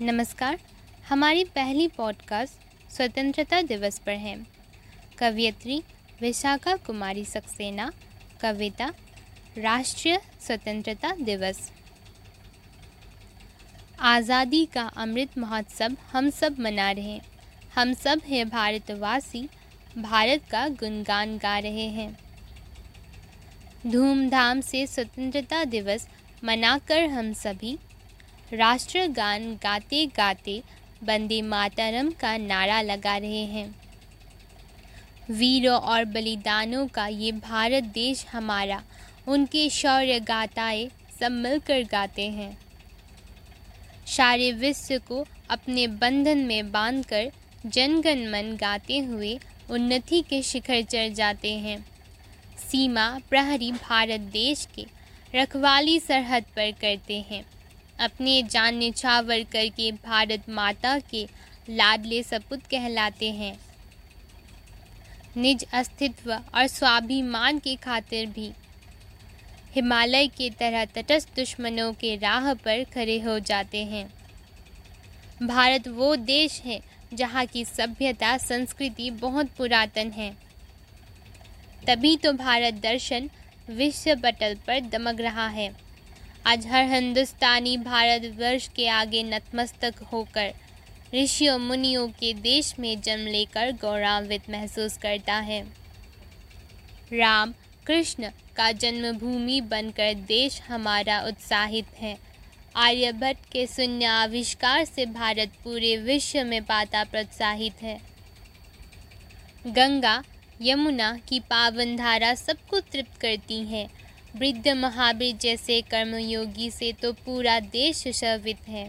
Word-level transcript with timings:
नमस्कार, 0.00 0.58
हमारी 1.08 1.44
पहली 1.44 1.88
पॉडकास्ट 1.88 2.54
स्वतंत्रता 2.92 3.62
दिवस 3.62 3.98
पर 3.98 4.12
है। 4.12 4.46
कवियत्री 5.18 5.82
विशाखा 6.20 6.76
कुमारी 6.76 7.24
सक्सेना, 7.24 7.92
कविता 8.40 8.92
राष्ट्रीय 9.58 10.20
स्वतंत्रता 10.40 11.14
दिवस। 11.14 11.72
आज़ादी 14.00 14.66
का 14.66 14.82
अमृत 14.82 15.38
महोत्सव 15.38 15.96
हम 16.12 16.30
सब 16.30 16.58
मना 16.58 16.90
रहे 16.90 17.10
हैं। 17.10 17.26
हम 17.74 17.92
सब 17.94 18.20
हैं 18.28 18.48
भारतवासी, 18.48 19.48
भारत 19.98 20.44
का 20.50 20.68
गुणगान 20.68 21.38
गा 21.38 21.58
रहे 21.58 21.88
हैं। 21.88 22.16
धूमधाम 23.86 24.60
से 24.60 24.86
स्वतंत्रता 24.86 25.64
दिवस 25.64 26.08
मनाकर 26.46 27.04
हम 27.04 27.32
सभी 27.32 27.78
राष्ट्रगान 28.52 29.54
गाते 29.54 30.06
गाते 30.06 30.62
बंदे 31.04 31.42
मातरम 31.42 32.10
का 32.10 32.36
नारा 32.36 32.80
लगा 32.80 33.16
रहे 33.16 33.44
हैं। 33.44 33.74
वीरों 35.30 35.80
और 35.80 36.04
बलिदानों 36.04 36.86
का 36.86 37.06
ये 37.06 37.32
भारत 37.32 37.84
देश 37.84 38.26
हमारा, 38.26 38.82
उनके 39.28 39.70
शौर्य 39.70 40.20
गाताए 40.20 40.90
सब 41.20 41.32
मिलकर 41.32 41.82
गाते 41.82 42.28
हैं। 42.28 42.58
सारे 44.06 44.52
विश्व 44.52 44.98
को 44.98 45.26
अपने 45.50 45.86
बंधन 45.86 46.38
में 46.38 46.72
बांधकर 46.72 47.32
जनगण 47.66 48.26
मन 48.30 48.56
गाते 48.56 48.98
हुए 48.98 49.38
उन्नति 49.70 50.22
के 50.22 50.42
शिखर 50.42 50.82
चढ़ 50.82 51.08
जाते 51.08 51.52
हैं। 51.52 51.86
सीमा 52.58 53.20
प्रहरी 53.30 53.72
भारत 53.72 54.20
देश 54.20 54.68
के 54.74 54.95
रखवाली 55.36 55.98
सरहद 56.00 56.44
पर 56.56 56.70
करते 56.72 57.20
हैं। 57.30 57.44
अपने 58.00 58.42
जान 58.42 58.76
निछावर 58.76 59.42
करके 59.42 59.90
भारत 59.92 60.48
माता 60.50 60.98
के 61.10 61.26
लाडले 61.70 62.22
सपुत 62.22 62.62
कहलाते 62.66 63.30
हैं। 63.30 63.56
निज 65.36 65.64
अस्तित्व 65.72 66.32
और 66.32 66.66
स्वाभिमान 66.66 67.58
की 67.58 67.76
खातिर 67.76 68.26
भी 68.26 68.50
हिमालय 69.74 70.26
की 70.28 70.50
तरह 70.50 70.84
तटस्थ 70.84 71.34
दुश्मनों 71.36 71.92
के 71.92 72.14
राह 72.16 72.52
पर 72.54 72.84
खड़े 72.84 73.18
हो 73.20 73.38
जाते 73.38 73.84
हैं। 73.84 74.06
भारत 75.42 75.88
वो 75.88 76.14
देश 76.16 76.60
है 76.64 76.80
जहाँ 77.14 77.44
की 77.46 77.64
सभ्यता, 77.64 78.36
संस्कृति 78.38 79.10
बहुत 79.10 79.50
पुरातन 79.58 80.10
है। 80.10 80.30
तभी 81.86 82.16
तो 82.16 82.32
भारत 82.32 82.74
दर्शन 82.74 83.28
विश्व 83.68 84.14
पटल 84.14 84.54
पर 84.66 84.80
दमक 84.80 85.20
रहा 85.20 85.46
है। 85.48 85.70
आज 86.46 86.66
हर 86.66 86.84
हिंदुस्तानी 86.84 87.76
भारतवर्ष 87.76 88.68
के 88.68 88.88
आगे 88.88 89.22
नतमस्तक 89.22 90.02
होकर 90.02 90.52
ऋषियों, 91.14 91.58
मुनियों 91.58 92.08
के 92.08 92.32
देश 92.34 92.74
में 92.78 93.00
जन्म 93.00 93.26
लेकर 93.26 93.72
गौरवान्वित 93.72 94.50
महसूस 94.50 94.96
करता 94.96 95.34
है। 95.34 95.60
राम 97.12 97.54
कृष्ण 97.86 98.30
का 98.56 98.72
जन्मभूमि 98.72 99.60
बनकर 99.60 100.14
देश 100.14 100.60
हमारा 100.62 101.20
उत्साहित 101.20 101.86
है। 101.98 102.16
आर्यभट्ट 102.76 103.50
के 103.52 103.66
शून्य 103.66 104.04
आविष्कार 104.04 104.84
से 104.84 105.06
भारत 105.06 105.52
पूरे 105.64 105.96
विश्व 105.96 106.44
में 106.44 106.62
पाता 106.62 107.04
प्रोत्साहित 107.04 107.82
है। 107.82 108.00
गंगा 109.66 110.22
यमुना 110.62 111.12
की 111.28 111.40
पावन 111.40 111.96
धारा 111.96 112.34
सबको 112.34 112.80
तृप्त 112.82 113.20
करती 113.20 113.62
है। 113.64 113.86
वृद्ध 114.36 114.68
महावीर 114.68 115.36
जैसे 115.36 115.80
कर्मयोगी 115.80 116.70
से 116.70 116.92
तो 116.92 117.12
पूरा 117.24 117.58
देश 117.60 117.96
सुशोभित 117.96 118.68
है। 118.68 118.88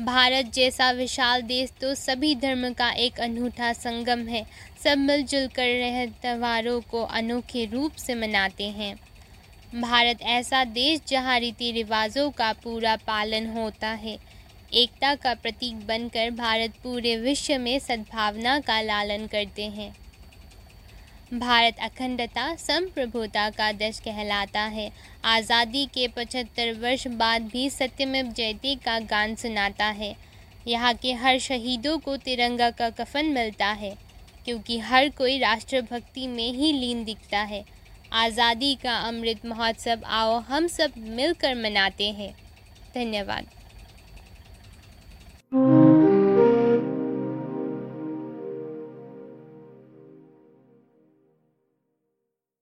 भारत 0.00 0.52
जैसा 0.54 0.90
विशाल 0.90 1.42
देश 1.42 1.72
तो 1.80 1.94
सभी 1.94 2.34
धर्म 2.34 2.72
का 2.72 2.90
एक 2.90 3.20
अनूठा 3.20 3.72
संगम 3.72 4.26
है। 4.28 4.44
सब 4.84 4.98
मिलजुल 4.98 5.46
कर 5.46 5.68
रहे 5.78 6.06
त्योहारों 6.22 6.80
को 6.80 7.02
अनोखे 7.02 7.64
रूप 7.64 7.92
से 7.96 8.14
मनाते 8.14 8.68
हैं। 8.70 8.94
भारत 9.74 10.22
ऐसा 10.22 10.64
देश 10.64 11.00
जहाँ 11.08 11.38
रीति 11.40 11.70
रिवाजों 11.72 12.30
का 12.30 12.52
पूरा 12.52 12.96
पालन 12.96 13.46
होता 13.46 13.88
है। 13.88 14.18
एकता 14.72 15.14
का 15.14 15.34
प्रतीक 15.34 15.86
बनकर 15.86 16.30
भारत 16.30 16.74
पूरे 16.82 17.16
विश्व 17.16 17.58
में 17.58 17.78
सद्भावना 17.78 18.58
का 18.60 18.80
लालन 18.80 19.26
करते 19.26 19.66
हैं। 19.68 19.94
भारत 21.30 21.78
अखंडता, 21.80 22.54
संप्रभुता 22.56 23.48
का 23.50 23.70
देश 23.72 23.98
कहलाता 24.00 24.60
है। 24.60 24.90
आज़ादी 25.24 25.84
के 25.86 26.06
पचहत्तर 26.08 26.72
वर्ष 26.74 27.06
बाद 27.08 27.42
भी 27.42 27.68
सत्यमेव 27.70 28.26
जयते 28.28 28.74
का 28.74 28.98
गान 29.00 29.34
सुनाता 29.34 29.86
है। 29.86 30.14
यहाँ 30.66 30.94
के 30.94 31.12
हर 31.14 31.38
शहीदों 31.38 31.98
को 31.98 32.16
तिरंगा 32.16 32.70
का 32.70 32.88
कफन 32.92 33.26
मिलता 33.26 33.66
है, 33.66 33.94
क्योंकि 34.44 34.78
हर 34.78 35.08
कोई 35.08 35.38
राष्ट्रभक्ति 35.38 36.26
में 36.26 36.50
ही 36.52 36.72
लीन 36.72 37.04
दिखता 37.04 37.40
है। 37.42 37.64
आज़ादी 38.14 38.74
का 38.74 38.96
अमृत 38.98 39.46
महोत्सव 39.46 40.04
आओ, 40.06 40.38
हम 40.40 40.66
सब 40.68 40.92
मिलकर 40.98 41.54
मनाते 41.54 42.10
हैं। 42.10 42.32
धन्यवाद। 42.94 43.46